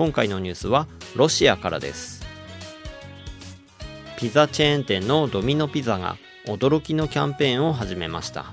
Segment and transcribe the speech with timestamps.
[0.00, 2.24] 今回のニュースはロシアからです。
[4.16, 6.16] ピザチェーン店のドミノピザが
[6.46, 8.46] 驚きのキャンペーンを始めました。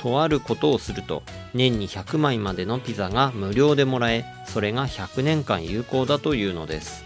[0.00, 1.22] とあることをすると
[1.54, 7.04] 年に100枚までのピザが無料でもらえそれが100年間有効だというのです。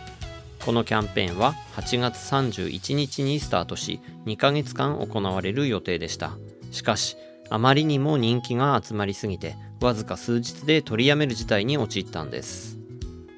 [0.65, 6.33] このキャンペーンは8月31日にスタートし2ヶ月間行われる予定でした。
[6.71, 7.19] しかし
[7.51, 12.80] あまりにも人気が集まりすぎてわずか数日で取りやめる事態に陥ったんです。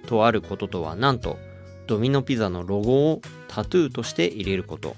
[0.06, 1.38] とあることとはなんと
[1.86, 4.96] ドミノピザのロゴをタトゥーとして入れること。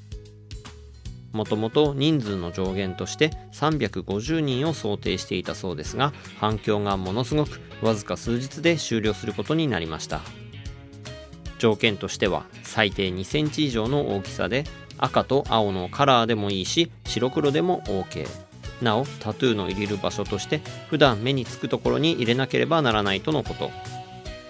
[1.33, 10.21] もともと人数の上限として350人を想定していたそうですが反響がものすごくわずか数日で終了することになりました。
[11.59, 14.65] 条件としては最低2センチ以上の大きさで
[14.99, 18.29] 赤と青のカラーでもいいし白黒でも OK
[18.83, 23.71] なおタトゥーの入れる場所として普段目につくところに入れなければならないとのこと。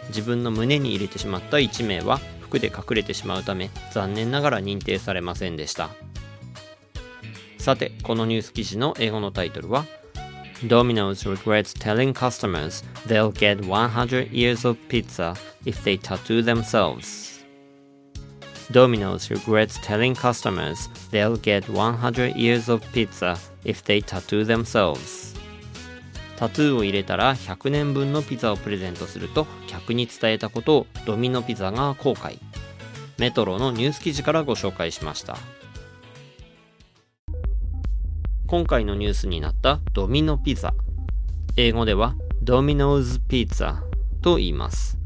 [0.08, 5.90] 自分の胸に入れてしまった1名は服で隠れてしまうため残念ながら認定されませんでした
[7.58, 9.86] さてこのニュース記事の英語のタイトルは
[10.68, 17.44] Domino's regrets telling customers they'll get 100 years of pizza if they tattoo themselves.
[18.70, 25.33] Domino's regrets telling customers they'll get 100 years of pizza if they tattoo themselves.
[26.36, 32.38] タトゥーを入れたら100年分のピザをプレゼントすると客に伝えたことをドミノピザが後悔。
[33.18, 35.36] メトロのニュース記事からご紹介しました。
[38.46, 40.74] 今回のニュースになったドミノピザ。
[41.56, 43.82] 英語ではドミノーズピッツァ
[44.20, 44.98] と言います。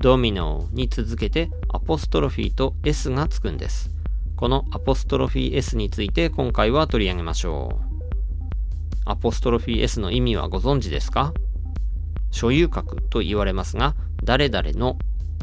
[0.00, 3.90] ドミノに続けてアポストロフィーと S がつくんです。
[4.36, 7.89] このアポストロフィー S について今回は取り上げましょう。
[9.04, 11.32] アポストロフィー S の意味はご存知ですか？
[12.30, 14.98] 所有格と言われますが、誰々の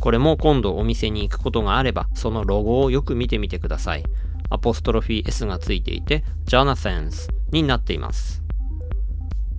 [0.00, 4.04] これも今度お店に行くことがあれば、そのロゴをよく見てみてください。
[4.48, 8.42] アポストロフィー S がついていて、ジョナサンズになっています。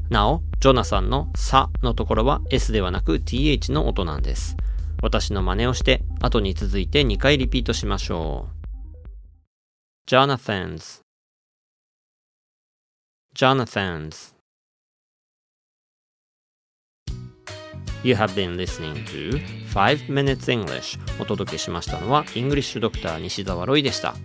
[0.09, 4.57] なお、ジョナサンのさのところは S ではなく TH の音なんです。
[5.01, 8.59] 私の真似をして、後に続いて2回リピートしましょう。
[10.09, 11.01] Jonathans
[13.35, 14.33] Jonathans
[18.03, 19.39] You have been listening to
[19.71, 23.19] 5 Minutes English お届けしましたのは English Dr.
[23.19, 24.15] 西澤ロイでした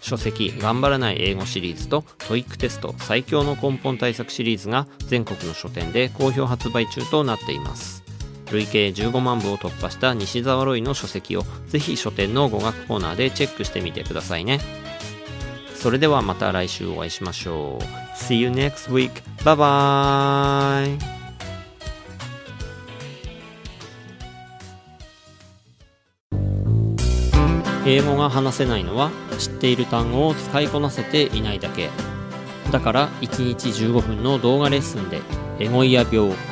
[0.00, 8.02] 書籍頑張らない英語シリーズと TOEIC テスト最強の根本対策シリーズが全国の書店で好評発売中となっています
[8.50, 14.60] 累計15万部を突破した西澤ロイの書籍をぜひ書店の語学コーナーでチェックしてみてくださいね。
[15.74, 17.84] それではまた来週お会いしましょう。
[18.16, 19.10] See you next week.
[19.38, 21.22] Bye bye
[27.84, 31.90] 英語が話せないのは知っている単語を使いこなせていないだけ。
[32.70, 35.20] だから1日15分の動画レッスンで
[35.58, 36.51] エゴイヤ病。